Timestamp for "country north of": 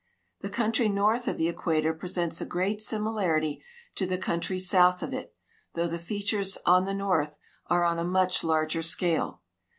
0.49-1.37